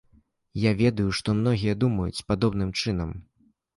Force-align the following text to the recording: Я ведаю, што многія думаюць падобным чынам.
Я 0.61 0.71
ведаю, 0.79 1.05
што 1.19 1.35
многія 1.41 1.75
думаюць 1.85 2.25
падобным 2.33 2.73
чынам. 2.83 3.13